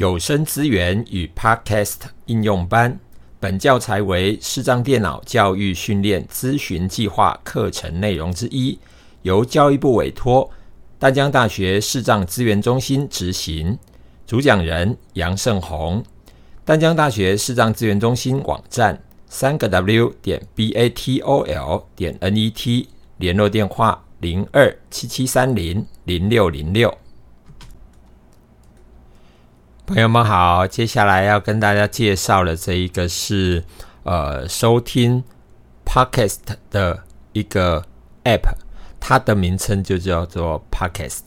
[0.00, 2.98] 有声资源与 Podcast 应用班，
[3.38, 8.78] 本教材为视障电脑教育训练咨询计划课程内容之一，
[9.20, 10.50] 由教育部委托
[10.98, 13.78] 淡江大学视障资源中心执行。
[14.26, 16.02] 主讲人杨胜宏。
[16.64, 18.98] 淡江大学视障资源中心网站：
[19.28, 22.88] 三个 W 点 B A T O L 点 N E T，
[23.18, 26.96] 联络电话：零二七七三零零六零六。
[29.92, 33.64] 朋友们好，接下来要跟大家介绍的这一个是
[34.04, 35.24] 呃收听
[35.84, 36.38] Podcast
[36.70, 37.82] 的一个
[38.22, 38.52] App，
[39.00, 41.22] 它的名称就叫做 Podcast。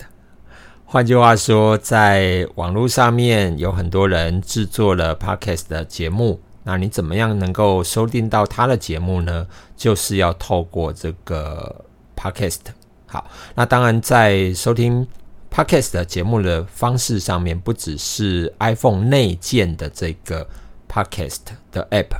[0.85, 9.45] 换句话说，在网络上面有很多人制作了 Podcast 的节目，那你怎么样能够收听到他的节目呢？
[9.75, 11.83] 就是要透过这个
[12.15, 12.61] Podcast。
[13.07, 15.05] 好，那当然在收听。
[15.53, 20.47] Podcast 的节目的方式上面，不只是 iPhone 内建的这个
[20.89, 21.41] Podcast
[21.71, 22.17] 的 App，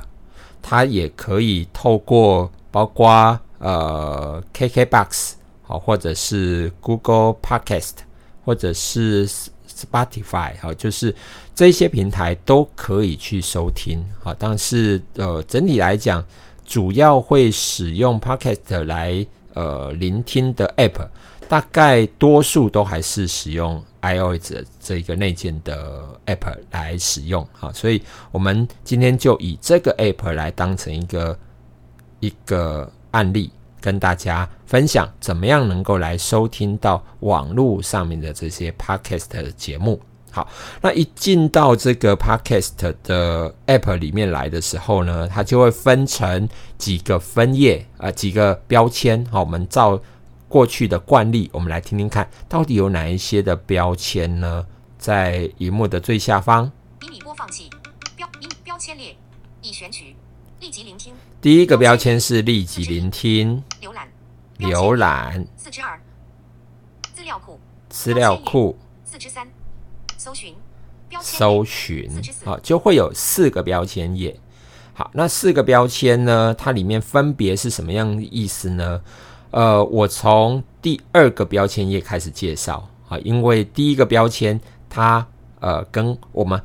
[0.62, 7.94] 它也可以透过包括呃 KKBox 好，或者是 Google Podcast，
[8.44, 9.28] 或者是
[9.68, 11.12] Spotify 好，就是
[11.56, 14.32] 这些平台都可以去收听好。
[14.32, 16.24] 但是呃，整体来讲，
[16.64, 21.08] 主要会使用 Podcast 来呃聆听的 App。
[21.48, 31.38] 大概多数都还是使用 iOS 这个内建的 App 来使用，好，所以我们今天就以这个 App 来当成一个
[32.20, 33.50] 一个案例，
[33.80, 40.00] 跟大家分享怎么样能够来收听到网络上面的这些 Podcast 的节目。
[40.30, 40.48] 好，
[40.80, 49.24] 那一进到这个 Podcast 的 App 里面来的时候呢，它就会分成几个分页啊，几个标签。
[49.30, 50.00] 好，我们照。
[50.54, 54.64] 过去的惯例，我们来听听看，到底有哪一些的标签呢？
[54.96, 57.68] 在荧幕的最下方，迷你播放器
[58.14, 58.24] 标
[58.62, 59.16] 标签列
[59.62, 60.14] 已选取，
[60.60, 61.12] 立即聆听。
[61.40, 64.06] 第一个标签是立即聆听，浏览
[64.60, 66.00] 浏览四之二
[67.12, 69.48] 资料库资料库四之三
[70.16, 70.54] 搜寻
[71.20, 72.08] 搜寻
[72.44, 74.38] 好，就会有四个标签页。
[74.92, 76.54] 好，那四个标签呢？
[76.56, 79.02] 它里面分别是什么样的意思呢？
[79.54, 84.60] 呃，我从第二个标签页开始介绍啊，因为第一个标签
[84.90, 85.24] 它
[85.60, 86.60] 呃跟我们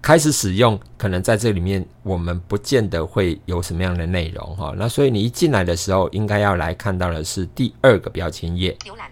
[0.00, 4.72] 开始使用，可能在这里面我们不见得会有什么样的内容哈。
[4.78, 8.74] 那所以你一进来的时候，应该要来看到的是第二个标签页。
[8.86, 9.10] 浏览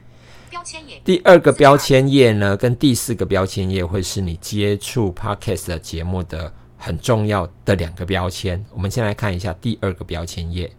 [0.48, 0.98] 标签页。
[1.04, 8.64] 第二个标签页呢，跟第四个标签页会是你接触 Podcast 的节目的很重要的两个标签。
[8.72, 10.72] 我们先来看一下第二个标签页。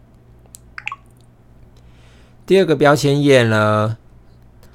[2.49, 3.95] 第二个标签页呢，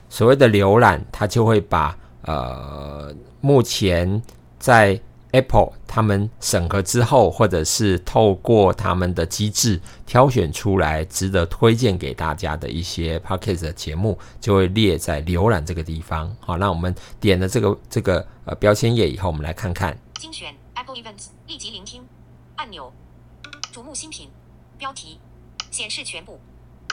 [0.09, 4.23] 所谓的浏览，它就会把呃目前
[4.61, 5.01] 在
[5.33, 16.33] Apple 他们审核之后，或者是透过他们的机制挑选出来值得推荐给大家的一些 Podcast 的节目，就会列在浏览这个地方。
[16.39, 19.99] 好，那我们点了这个这个呃标签页以后，我们来看看。
[20.21, 22.05] 精选 Apple Events 立即聆听。
[22.55, 22.93] 按钮，
[23.73, 24.31] 瞩目新品。
[24.79, 25.19] 标题。
[25.73, 26.39] 显示全部。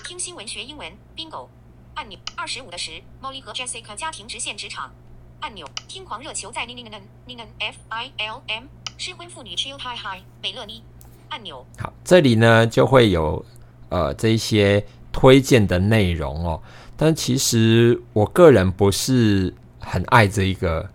[0.04, 1.48] 听新闻学英文，Bingo
[1.94, 2.18] 按钮。
[2.36, 2.92] 二十五的十
[3.22, 4.92] ，Molly 和 Jessica 家庭直线职场
[5.40, 5.68] 按钮。
[5.88, 8.64] 听狂热球在 Ning Ning Ning F I L M
[8.98, 10.84] 失婚妇女 Chill High High 美乐妮
[11.30, 11.66] 按钮。
[11.78, 13.44] 好，这里呢就会有
[13.90, 16.62] 呃这一些推荐的内容哦。
[16.98, 20.90] 但其实我个人不是很爱这一个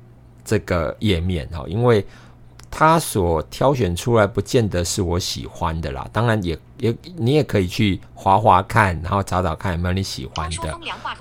[0.44, 2.04] 这个页面哦，因为。
[2.70, 10.72] 他所挑选出来不见得是我喜欢的啦，当然也也你也可以去划划看，然后找找看有没有你喜欢的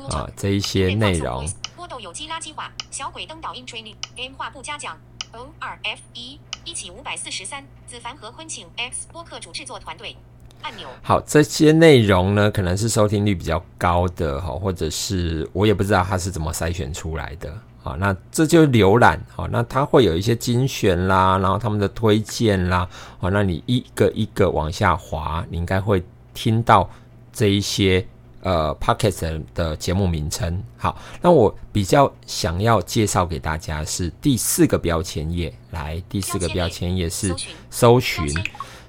[0.09, 1.47] 啊这一些内容。
[1.75, 4.97] 波豆有机垃圾话，小鬼登岛 in training game 话不加奖
[5.31, 10.17] O 二 F 一一起五百四十三子凡和昆庆 X 播客主制作团队
[10.61, 10.88] 按钮。
[11.01, 17.53] 好，这些内容呢，可能是收听率比较高的哈，或者是我也不知道它是怎么筛选出来的。
[17.85, 22.90] 好，那这就浏览，好，那它会有一些精选啦，然后他们的推荐啦，
[23.20, 26.03] 好，那你一个一个往下滑，你应该会
[26.34, 26.90] 听到
[27.32, 28.03] 这一些
[28.41, 30.64] 呃 Pocket 的节目名称。
[30.78, 37.35] 好，那我比较想要介绍给大家是第四个标签页，来，第四个标签页是
[37.70, 38.26] 搜寻，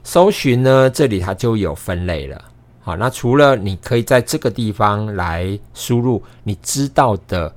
[0.02, 2.42] 搜寻呢，这里它就有分类了。
[2.80, 7.54] 好，那除了你可以在这个地方来输入你知道的。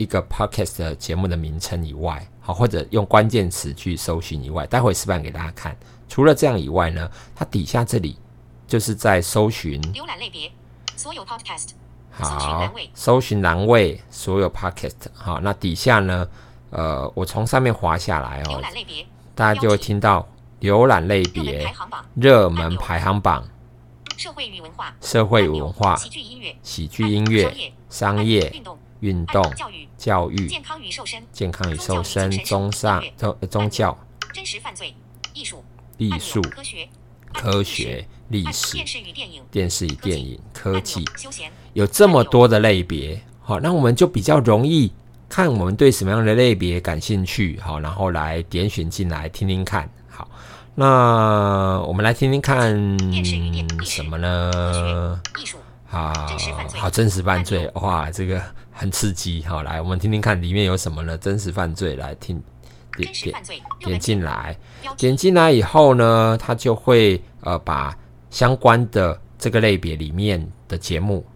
[0.00, 5.76] 一个 podcast 节目的名称以外，好，或者用关键词去搜寻以外，待会示范给大家看。
[6.08, 8.18] 除了这样以外呢，它底下这里
[8.66, 10.50] 就是在搜寻浏览类别，
[10.96, 11.72] 所有 podcast，
[12.10, 16.26] 好，搜寻栏位所有 podcast，好，那底下呢，
[16.70, 20.26] 呃，我从上面滑下来哦，浏览类别，大家就会听到
[20.62, 23.46] 浏览类别排、行榜，热门排行榜、
[24.16, 27.54] 社会与文化，社会文化、喜剧音乐，喜剧音乐、
[27.90, 33.98] 商业、运动，运动、教育，教育、健康与瘦身，健康与瘦身、宗上宗宗教、
[34.32, 34.94] 真实犯罪，
[35.34, 35.64] 艺术，
[35.98, 36.88] 艺术、科学，
[37.32, 38.74] 科学、历史。
[38.74, 44.92] 电、视与电影，电视与电影、科技，休闲，有这么多的类别，好，那我们就比较容易
[45.28, 49.88] 看我们对什么样的类别感兴趣，好，然后来点选进来听听看。
[50.08, 50.28] 好，
[50.74, 52.74] 那我们来听听看
[53.84, 55.20] 什么呢？
[55.90, 58.40] 艺术，好真实犯罪哇，这个
[58.70, 59.42] 很刺激。
[59.44, 61.18] 好，来，我们听听看里面有什么呢？
[61.18, 62.40] 真实犯罪，来听，
[62.96, 63.34] 点点
[63.80, 64.56] 点进来，
[64.96, 67.96] 点进来以后呢，它就会呃把
[68.30, 71.26] 相关的这个类别里面的节目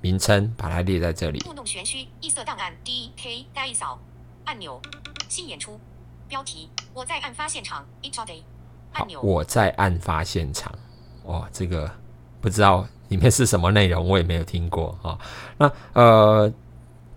[0.00, 1.38] 名称把它列在这里。
[1.40, 3.98] 故弄玄虚，异色档案，D K 该一扫
[4.44, 4.82] 按钮，
[5.28, 5.78] 新演出，
[6.26, 8.42] 标题，我在案发现场，Each day，
[8.92, 10.72] 按，钮，我在案发现场。
[11.22, 11.90] 哦，这个
[12.40, 15.18] 不知道里面是什么内容，我也没有听过啊、 哦。
[15.58, 16.52] 那呃，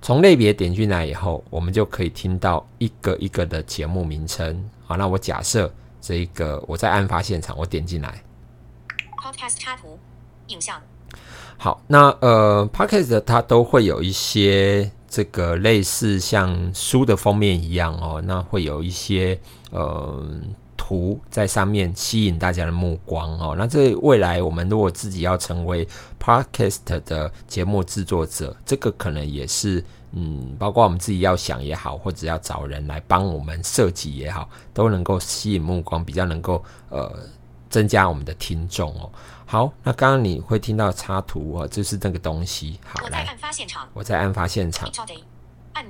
[0.02, 4.70] 从类别点进来以后，我们就可以听到一个一个的节目名称。
[4.86, 8.24] 好，那我假设这一个我在案发现场，我点进来。
[9.22, 10.00] Podcast 插图，
[10.48, 10.82] 影像，
[11.58, 19.38] 好，那呃 p o d c a s t 它都会有一些这个类似像书的封面一样哦，那会有一些
[19.72, 20.26] 呃
[20.78, 23.56] 图在上面吸引大家的目光哦。
[23.58, 25.86] 那这未来我们如果自己要成为
[26.18, 29.84] podcast 的节目制作者，这个可能也是
[30.14, 37.12] 嗯，包括我们自己要想也好，或者要找人来帮我们设计也好，都能够吸引目光，比较能够呃
[37.70, 39.12] 增加我们的听众哦。
[39.46, 42.80] 好，那刚刚你会听到插图哦，就是那个东西。
[42.86, 44.90] 好，来，我在案发现场我在案发现场。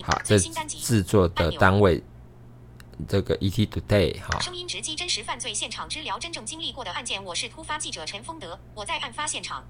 [0.03, 2.03] 好，，这制作的单位，
[3.05, 7.23] 这个 ET Today 哈，声音直击真实犯罪现场，知聊真正经历过的案件。
[7.23, 9.63] 我是突发记者陈丰德，我在案发现场。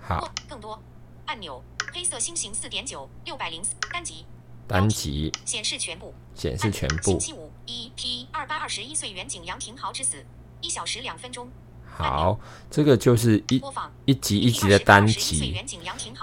[0.00, 0.30] 好。
[0.48, 0.80] 更多
[1.26, 1.62] 按钮，
[1.92, 4.24] 黑色星形四点九六百零四单集。
[4.68, 5.32] 单集。
[5.44, 7.02] 显示全部，显示全部。
[7.02, 10.24] 星期五，EP 二八二十一岁远景杨廷豪之死，
[10.60, 11.50] 一小时两分钟。
[11.84, 12.38] 好，
[12.70, 13.92] 这个就是一播放。
[14.06, 15.54] 一集一集的单集，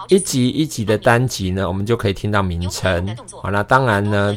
[0.08, 0.26] 一死。
[0.26, 3.16] 集一集的单集呢，我们就可以听到名称。
[3.42, 4.36] 好，那当然呢，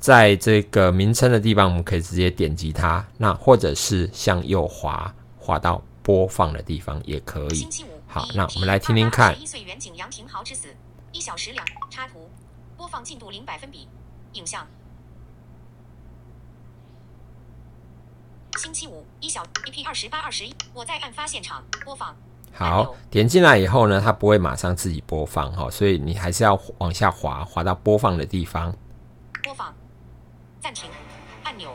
[0.00, 7.68] 在这个名称的地方，我们可以直接点击它，那或者是向右滑，滑到播放的地方也可以
[8.06, 10.68] 好那我们来听听看一岁远景杨廷豪之死，
[11.12, 12.30] 一小时两插图，
[12.78, 13.86] 播放进度零百分比，
[14.32, 14.66] 影像。
[18.56, 22.16] 星期五一小一 P 二十八二十一，我在案发现场播放。
[22.52, 28.74] 好，点进来以后呢，它不会马上自己播放哈，所以你还是要往下滑，滑到播放的地方。
[29.44, 29.72] 播放，
[30.60, 30.90] 暂停，
[31.42, 31.74] 按钮。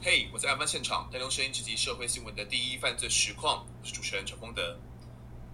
[0.00, 3.66] 嘿我在案发现场，带动声音直击社会新闻的第一犯罪实况。
[3.82, 4.78] 我是主持人陈丰德。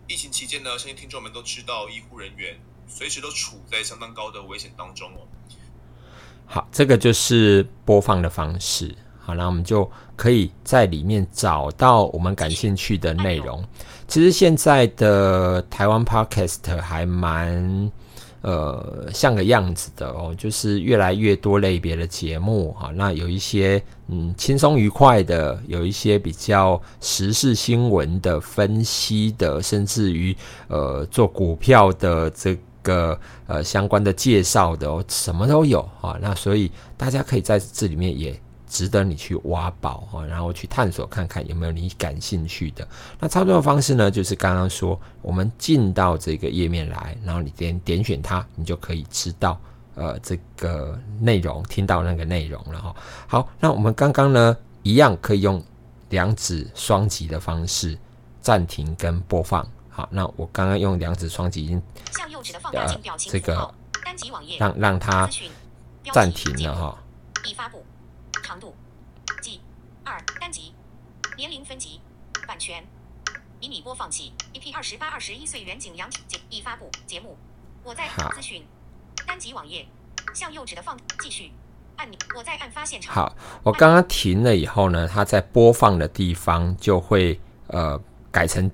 [0.06, 2.56] 疫情期间呢，相信听众们都知道，医护人员
[2.86, 5.26] 随时都处在相当高的危险当中哦。
[6.46, 8.96] 好，这个就是播放的方式。
[9.26, 13.64] 好，那我们就可以在里面找到我们感兴趣的内容。
[14.06, 17.90] 其实现在的台湾 Podcast 还蛮
[18.42, 22.92] 呃像个样子的哦，就是越来越多类别的节目哈。
[22.94, 30.36] 那有一些嗯轻松愉快的，有一些比较时事新闻的分析的，甚至于
[30.68, 36.18] 呃做股票的这个呃相关的介绍的哦，什么都有啊。
[36.20, 38.38] 那所以大家可以在这里面也
[38.74, 42.86] 值得你去挖宝哈，然后去探索看看有没有你感兴趣的。
[43.20, 49.56] 那操作的方式呢，就是刚刚说，我们进到这个页面来，然后你点点选它，你就可以知道
[49.94, 52.96] 呃这个内容，听到那个内容了哈。
[53.28, 55.62] 好，那我们刚刚呢一样可以用
[56.10, 57.96] 两指双击的方式
[58.40, 59.64] 暂停跟播放。
[59.88, 63.72] 好，那我刚刚用两指双击已经向右指的放大镜表情这个
[64.58, 65.30] 让让它
[66.12, 66.98] 暂停了哈。
[67.46, 67.83] 已发布，
[68.44, 68.74] 长度
[69.40, 69.58] ，，G
[70.04, 70.74] 二单集，
[71.34, 71.98] 年龄分级，
[72.46, 72.84] 版权，
[73.58, 77.38] 迷你播放器，EP 二十八二十一岁远景杨景已发布节目，
[77.82, 78.30] 我在好。
[78.32, 78.62] 资讯，
[79.26, 79.86] 单集网页，
[80.34, 81.52] 向右指的放继续。
[81.96, 87.98] 按钮，我在案发现场，好，我刚刚停了以后呢，它在播放的地方就会呃
[88.30, 88.70] 改成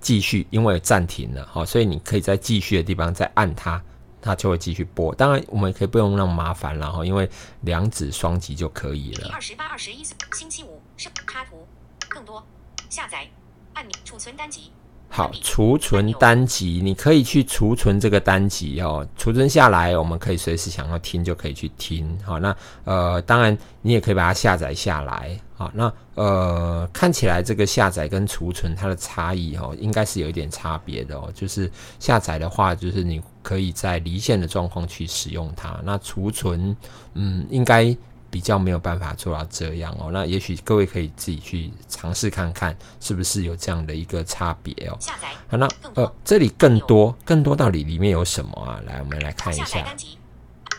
[0.00, 3.80] 继续，因为暂停了，好，所以你可以在继续的地方再按它，
[4.22, 5.14] 它就会继续播。
[5.16, 7.28] 当然，我们也可以不用那么麻烦了哈，因为
[7.62, 9.28] 两指双击就可以了。
[9.34, 10.02] 二十八二十一
[10.32, 11.66] 星期五是插图，
[12.08, 12.42] 更多
[12.88, 13.28] 下载
[13.74, 14.70] 按钮储存单集，
[15.08, 22.18] 好，储存单集，你可以去储存这个单集哦，储存下来，我们可以随时想要听就可以去听。
[22.24, 25.38] 好，那呃，当然你也可以把它下载下来。
[25.62, 31.30] 好，那呃，看起来这个下载跟储存它的差异哦，应该是有一点差别的哦。
[31.34, 35.78] 就是下载的话，就是你可以在离线的状况去使用它。
[35.84, 36.76] 那储存，
[37.14, 37.96] 嗯，应该。
[38.32, 44.96] 比较没有办法做到这样哦，那也许各位可以自己去尝试看看，是不是有这样的一个差别哦。
[44.98, 48.80] 下载好，那呃，这里更多更多到底里面有什么啊？
[48.86, 49.84] 来，我们来看一下。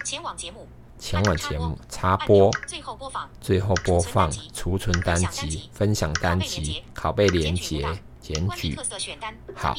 [0.04, 0.68] 前往节目，
[1.04, 7.86] 前往节目，插播，最后播放，最后播放，储存单集，分享单集，拷贝连接，
[8.22, 8.80] 检举。
[9.54, 9.76] 好，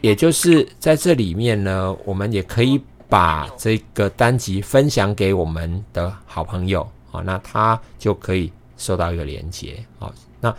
[0.00, 6.84] 也就是在这里面呢，我们也可以把这个单集分享给我们的好朋友。
[7.08, 9.82] 好，那他就可以收到一个连接。
[10.00, 10.52] 好，那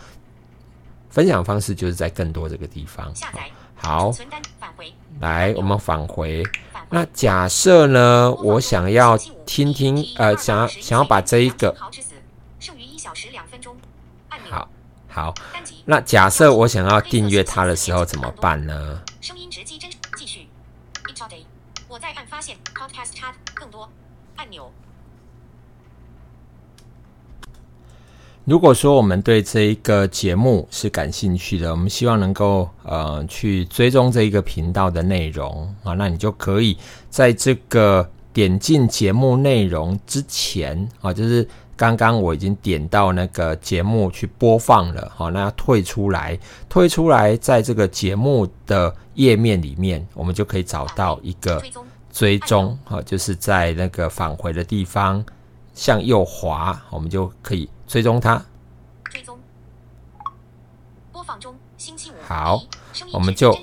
[1.10, 3.14] 分享方式就是在更多这个地方。
[3.14, 3.50] 下载。
[3.74, 4.10] 好，
[5.20, 6.42] 来，我们返回。
[6.90, 11.74] 那假设呢，我想要听听，呃，想要想要把这一个。
[14.48, 14.68] 好，
[15.08, 15.34] 好。
[15.84, 19.02] 那假设我想要订阅它的时候怎么办呢？
[19.20, 20.48] 声音直击真继续。
[21.88, 23.12] 我在按发现 Podcast
[23.54, 23.88] 更多
[24.36, 24.72] 按钮。
[28.46, 36.76] 如果说我们对这一个节目是感兴趣的，我们希望能够呃去追踪这一个频道的内容啊，那你就可以
[37.10, 46.38] 在这个点进节目内容之前啊，就是刚刚我已经点到那个节目去播放了，好，那要退出来，
[46.68, 51.60] 退出来，在这个节目的页面里面，我们就可以找到一个
[52.12, 55.24] 追踪，好，就是在那个返回的地方
[55.74, 57.68] 向右滑，我们就可以。
[57.86, 58.44] 追踪它，
[59.10, 59.38] 追踪。
[61.12, 61.54] 播放中。
[61.78, 62.58] 星期五，好，
[63.12, 63.54] 我们就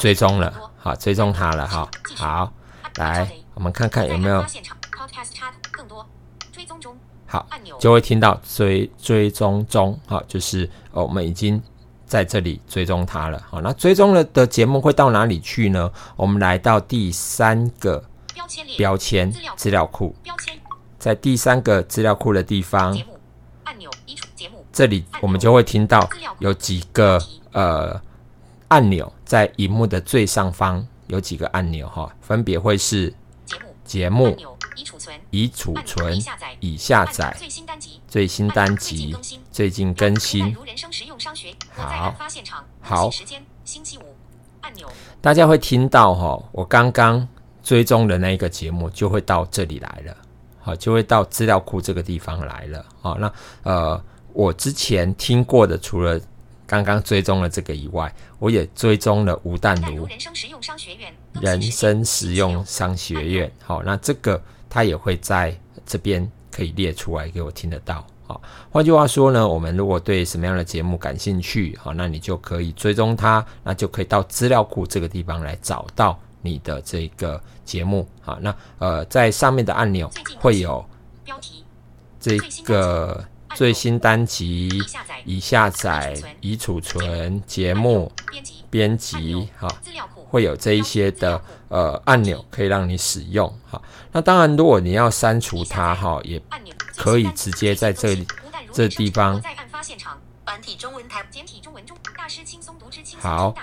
[0.00, 2.52] 追踪了，好，追踪它了，哈，好，
[2.96, 4.44] 来，我们看看有没有。
[7.26, 7.46] 好，
[7.78, 11.62] 就会听到追追踪中，好，就是哦，我们已经
[12.04, 15.90] 在这里追踪它了，好，那追踪了的节目会到哪里去呢？
[16.16, 18.04] 我们来到第三个
[18.76, 20.14] 标签资料库，
[20.98, 22.98] 在第三个资料库的地方。
[24.72, 26.08] 这里我们就会听到
[26.38, 27.20] 有几个
[27.52, 28.00] 呃
[28.68, 33.12] 按钮在荧幕的最上方有几个按钮哈，分别会是
[33.84, 34.36] 节目、
[34.76, 36.22] 已储存、已储存、
[36.60, 39.16] 已下载、最新单集、最新单集、
[39.50, 40.54] 最近更新。
[41.74, 42.14] 好，
[42.80, 43.10] 好，
[45.22, 47.26] 大家会听到哈，我刚刚
[47.62, 50.16] 追踪的那一个节目就会到这里来了，
[50.68, 52.84] 好，就会到资料库这个地方来了。
[53.02, 53.32] 啊，那
[53.62, 54.04] 呃。
[54.34, 56.20] 我之前听过的，除了
[56.64, 61.12] 刚刚追踪了这个以外，我也追踪了吴淡如人生实用商学院。
[61.40, 68.06] 人生实用商学院，好，那这个它也会在这边可以列出来给我听得到。
[68.28, 78.08] 好，换句话说呢，我们如果对什么样的节目感兴趣，好，那你就可以追踪它，那就可以到资料库这个地方来找到你的这个节目。
[78.20, 80.84] 好，那呃，在上面的按钮会有
[81.24, 81.64] 标题，
[82.20, 83.24] 这个。
[83.54, 84.68] 最新单集
[85.24, 88.12] 已下载、已储存节目
[88.70, 89.66] 编辑，好，
[90.28, 93.80] 会有这一些的呃按钮可以让你使用，哈。
[94.12, 96.40] 那当然，如果你要删除它，哈，也
[96.94, 98.24] 可以直接在这里
[98.70, 99.42] 这地方。
[103.18, 103.54] 好。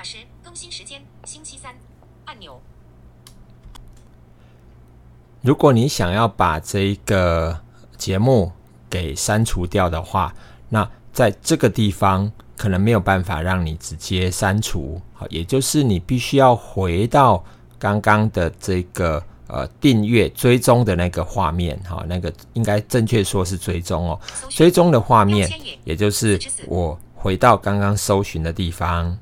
[5.41, 7.59] 如果你想要把这个
[7.97, 8.51] 节目。
[8.87, 10.33] 给删除掉的话，
[10.69, 17.43] 那在这个地方可能没有办法让你直接删除，好，也就是你必须要回到
[17.77, 25.49] 刚刚的这个呃订阅追踪的那个画面，哈，那个应该正确说是追踪哦，追踪的画面，
[25.83, 29.17] 也就是我回到刚刚搜寻的地方，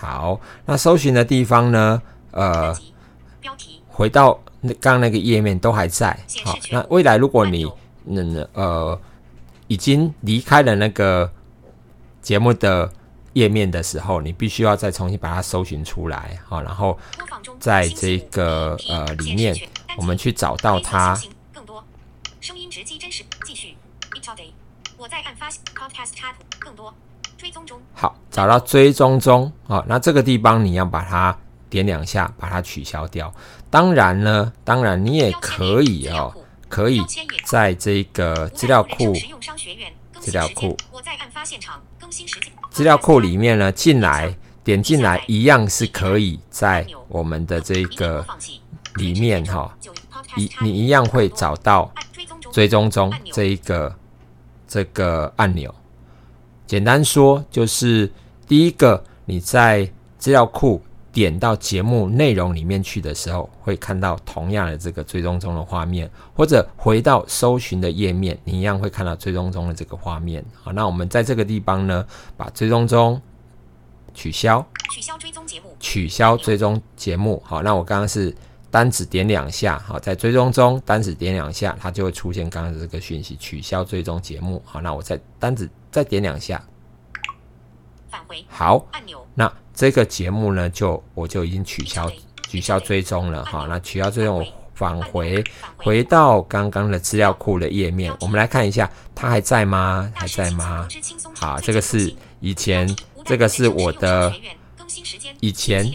[0.00, 2.74] 好，那搜寻的地方呢，呃，
[3.86, 7.70] 回到那刚刚那个页面都还在，好，那未来如果你
[8.04, 8.98] 那那呃，
[9.66, 11.30] 已经离开了那个
[12.22, 12.90] 节目的
[13.34, 16.98] 页面的时候，你必须要再重新把它搜寻出来，好，然后
[17.58, 19.54] 在这个呃里面，
[19.98, 21.14] 我们去找到它。
[21.52, 21.84] 更多。
[22.40, 23.76] 声音直击真实继续。
[24.96, 26.12] 我在案发 Podcast
[26.58, 26.94] 更多
[27.40, 27.80] 追踪中。
[27.94, 31.36] 好，找到追踪中，啊，那这个地方你要把它
[31.70, 33.32] 点两下，把它取消掉。
[33.70, 36.34] 当然呢，当然你也可以哦。
[36.68, 37.02] 可以
[37.44, 39.12] 在这个资料库，
[40.20, 40.76] 资料库，
[42.70, 44.32] 资料库里面呢，进来
[44.62, 48.24] 点进来一样是可以在我们的这个
[48.94, 49.76] 里面哈，
[50.36, 51.92] 一你一样会找到
[52.52, 53.92] 追踪中这一个
[54.68, 55.74] 这个按钮。
[56.70, 58.08] 简单说就是
[58.46, 60.80] 第一个你在资料库。
[61.12, 70.44] 点到节目内容里面去的时候，会看到同样的这个追踪中的画面，或者回到搜寻的页面，你一样会看到追踪中的这个画面。
[70.62, 73.20] 好，那我们在这个地方呢，把追踪中
[74.14, 77.42] 取消，取消追踪节目，取消追踪节目。
[77.44, 78.32] 好，那我刚刚是
[78.70, 84.62] 单指点两下，好，在追踪中单指点两下，它就会出现刚刚的这个讯息，取消追踪节目。
[84.64, 86.62] 好，那我再单指再点两下，
[88.08, 89.26] 返回，好，按钮。
[89.34, 92.10] 那这个节目呢，就我就已经取消
[92.48, 93.66] 取消追踪了好。
[93.66, 95.42] 那取消追踪，我返回
[95.76, 100.10] 回到刚刚的资料库的页面，我们来看一下，它还在吗？
[100.14, 100.86] 还在吗？
[101.34, 102.88] 好，这个是以前，
[103.24, 104.32] 这个是我的
[105.40, 105.90] 以前，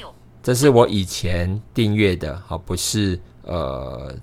[0.46, 4.14] 这是我以前订阅的，好，不是呃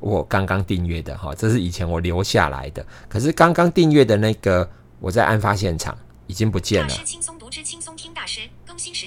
[0.00, 2.86] 我刚刚订阅的哈，这是以前我留下来的。
[3.08, 4.68] 可是刚刚订阅的那个，
[5.00, 5.96] 我在案发现场
[6.26, 6.94] 已经不见了。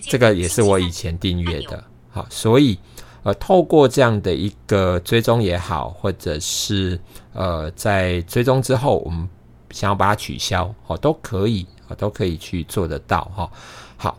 [0.10, 2.80] 这个也是我以前订阅的，好，所以
[3.22, 7.00] 呃，透过这样的一个追踪也好，或者是
[7.34, 9.30] 呃，在追踪之后，我们
[9.70, 13.52] 想要把它取消，哦，都可以，哦，都可以去做得到，哈。
[13.98, 14.18] 好，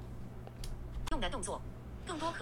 [1.11, 1.61] 用的动作，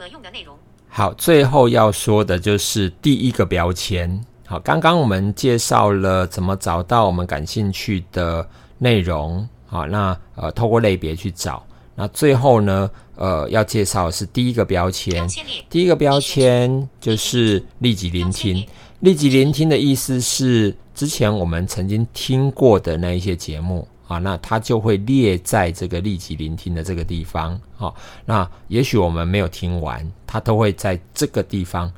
[0.00, 0.56] 可用的内容。
[0.88, 4.18] 好，最后要说的就是第一个标签。
[4.46, 11.62] 好，刚刚我们介绍了怎么找到我们感兴趣的内容，好，那呃，透过类别去找。
[11.94, 12.90] 那最后呢？
[13.16, 15.28] 呃，要介绍是第一个标签。
[15.68, 18.66] 第一个标签就是立即聆听。
[19.00, 27.58] 立即聆听的意思是，之前我们曾经听过的那一些节目啊，那它就会列在这个立即聆听的这个地方。
[27.76, 27.94] 好，
[28.26, 31.90] 那也许我们没有听完，它都会在这个地方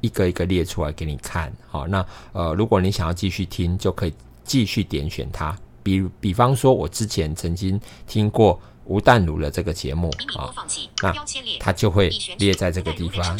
[0.00, 1.52] 一个一个列出来给你看。
[1.68, 5.56] 好，那呃，如果你想要继续听，就可以继续点选它。
[5.84, 8.60] 比比方说，我之前曾经听过。
[8.86, 10.52] 吴淡如的这个节目啊，
[11.00, 11.14] 那
[11.60, 13.38] 它就会列在这个地方。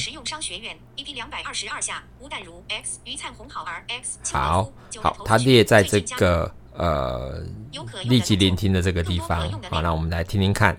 [4.33, 4.71] 好，
[5.03, 7.45] 好，它列在这个呃
[8.05, 9.51] 立即聆听的这个地方。
[9.69, 10.75] 好，那我们来听听看。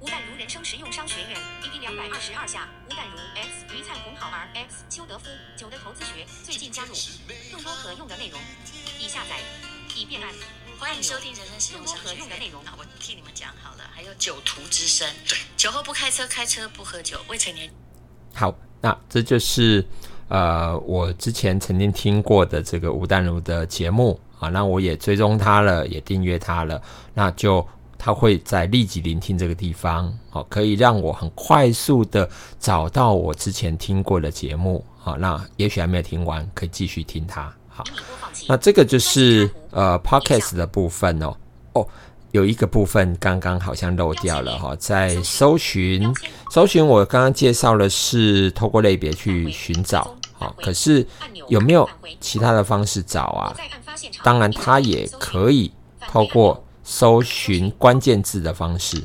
[0.00, 6.94] 吴淡如人生实用商学院 EP 两百二十二下，吴淡如 X 于灿红好儿 X 邱德夫九的投资学最近加入，
[7.52, 8.40] 更多可用的内容
[8.98, 9.36] 已下载
[9.94, 10.32] 已变暗。
[10.78, 12.62] 欢迎收听人生实用可用的内容。
[12.64, 15.06] 那我替你们讲好了，还有酒徒之声，
[15.56, 17.68] 酒后不开车，开车不喝酒，未成年。
[18.32, 19.84] 好，那这就是
[20.28, 26.80] 呃我之前曾经听过的这个吴淡如的节目啊，那我也追踪他了，也订阅他了，
[27.14, 32.28] 那就他会在立即聆听这个地方，好，可以让我很快速的
[32.60, 37.52] 找到我之前听过的节目，好，那也许还没有听完，可以继续听它。
[37.68, 37.84] 好，
[38.46, 41.36] 那这个就是呃，podcast 的部分哦。
[41.74, 41.86] 哦，
[42.32, 46.12] 有一个部分刚刚好像漏掉了哈，在搜寻
[46.50, 51.06] 搜寻，我刚刚介绍的是透过类别去寻找，好，可是
[51.48, 51.88] 有没有
[52.20, 53.54] 其他的方式找啊？
[54.22, 55.70] 当然，它也可以
[56.00, 59.04] 透过搜寻关键字的方式，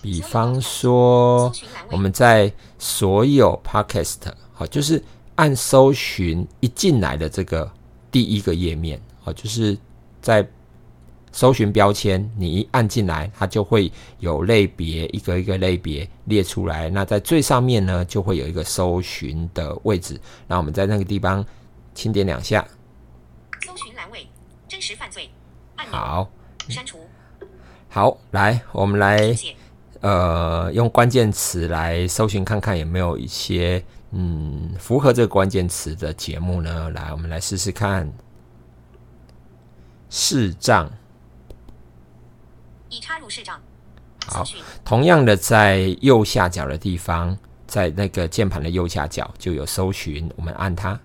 [0.00, 1.52] 比方说
[1.90, 4.16] 我们在所有 podcast
[4.52, 5.02] 好，就是
[5.34, 7.70] 按搜寻一进来的这个。
[8.12, 9.78] 第一个页面好，就是
[10.20, 10.44] 在
[11.32, 16.90] 搜寻标签，你一按进来，它就会有类别，一个一个类别列出来。
[16.90, 20.20] 那在最上面呢，就会有一个搜寻的位置。
[20.46, 21.44] 那我们在那个地方
[21.94, 22.66] 轻点两下，
[23.64, 24.26] 搜寻栏位，
[24.68, 25.30] 真实犯罪，
[25.76, 26.28] 好，
[26.68, 26.98] 删除。
[27.88, 29.36] 好，来，我们来，
[30.00, 33.84] 呃，用关键词来搜寻看看有没有一些。
[34.12, 38.12] 嗯，符合这个关键词的节目呢，来，我们来试试看。
[40.08, 40.90] 视障，
[42.90, 43.58] 已插入视障。
[44.26, 44.44] 好，
[44.84, 51.00] 同样的，在右下角的地方，在那个键盘的右下角就有搜寻，我们按它。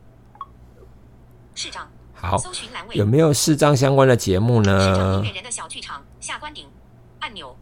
[1.54, 1.88] 视障。
[2.14, 5.24] 好，搜寻有没有视障相关的节目呢？
[5.34, 6.68] 人的小剧场下关顶
[7.20, 7.56] 按钮。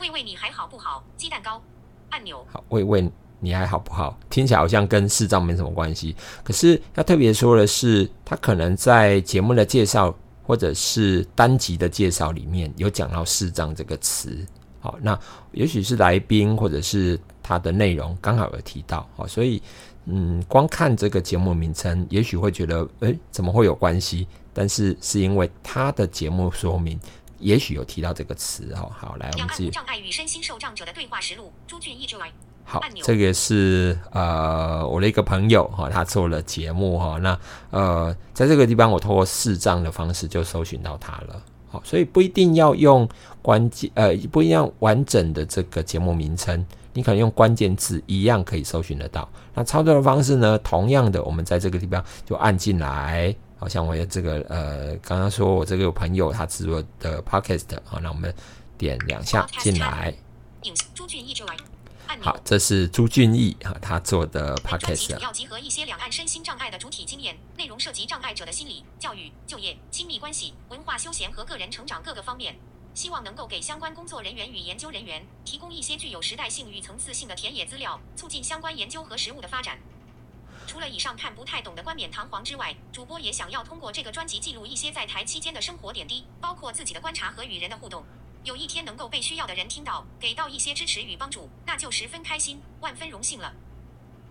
[0.00, 1.02] 喂喂，你还好不好？
[1.16, 1.62] 鸡蛋糕
[2.10, 2.46] 按钮。
[2.52, 3.10] 好，喂喂。
[3.42, 4.18] 你还好不好？
[4.28, 6.14] 听起来好像跟视障没什么关系。
[6.44, 10.14] 可是要特别说的是，他可能在节目的介绍
[10.50, 14.44] 或者是单集的介绍里面有讲到视障这个词。
[14.80, 15.16] 好，那
[15.52, 19.08] 也许是来宾或者是它的内容刚好有提到。
[19.14, 19.62] 好，所以
[20.06, 24.26] 嗯，光看这个节目名称，也许会觉得诶，怎么会有关系？
[24.52, 26.98] 但是是因为它的节目说明
[27.38, 28.90] 也许有提到这个词哦。
[28.92, 29.70] 好，来我们继续。
[29.70, 32.28] 障碍与身心受障者的对话实录，朱俊义之外。
[32.70, 37.36] 好，这个是呃我的一个朋友哈，他做了节目哈，那
[37.70, 41.42] 呃在这个地方我通过视障的方式就搜寻到他了。
[41.68, 43.08] 好，所以不一定要用
[43.42, 49.28] 关键呃不一样完整的这个节目名称，你可能用关键字一样可以搜寻得到。
[49.52, 53.34] 那操作的方式呢，同样的，我们在这个地方就按进来。
[53.58, 58.32] 好像我这个呃刚刚说我这个有朋友他制作的 podcast 好，那我们
[58.78, 60.14] 点两下进来。
[60.94, 61.34] 朱俊义
[62.18, 65.14] 好，这是朱俊义哈，他做的 podcast。
[65.14, 72.58] 主要集合一些两岸身心障碍的主体经验，内容涉及障碍者的心理、教育、就业、亲密关系、文化休闲和个人成长各个方面，
[72.94, 79.78] 希望能够给相关工作人员与研究人员提供一些具有时代性与层次性的田野资料，促进相关研究和实务的发展。
[80.66, 88.04] 除了以上看不太懂的冠冕堂皇之外，主播也想要通过这个专辑记录一些在台期间的生活点滴，包括自己的观察和与人的互动。
[88.42, 93.52] 有一天能够被需要的人听到，给到一些支持与帮助，那就十分开心，万分荣幸了。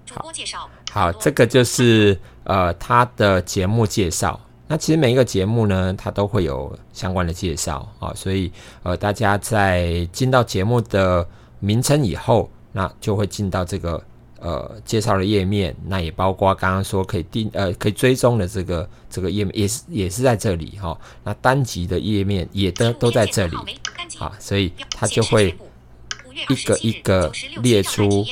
[0.06, 4.40] 主播介绍，好，这个就是呃他的节目介绍。
[4.68, 8.52] 那其实每一个节目呢，它都会有相关的介绍啊，所以
[8.84, 11.28] 呃大家在进到节目的
[11.60, 14.04] 名称以后，那就会进到这个。
[14.42, 20.98] 呃，介绍的页面，那也包括刚刚说可以定呃可以追踪的这个这个页面，也是也是在这里哈。
[21.24, 23.58] 那单集的页面也都都在这里，
[24.18, 25.54] 好，所以它就会
[26.48, 28.26] 一个一个列出。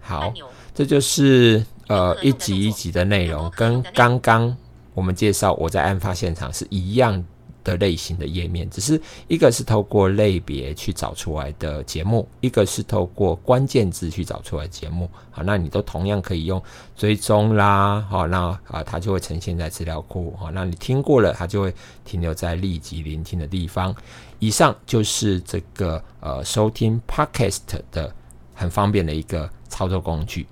[0.00, 0.32] 好，
[0.72, 4.56] 这就是呃一集一集的内容，跟刚刚
[4.94, 7.24] 我们介绍我在案发现场是一样。
[7.64, 15.10] 的类型的页面，只是一个是透过类别去找出来的节目，一个是透过关键字去找出来节目。
[15.30, 16.62] 好，那你都同样可以用
[16.94, 20.36] 追踪啦，好，那啊它就会呈现在资料库。
[20.38, 21.74] 好，那你听过了，它就会
[22.04, 23.92] 停留在立即聆听的地方。
[24.38, 28.14] 以上就是这个呃收听 Podcast 的
[28.54, 30.46] 很方便的一个操作工具。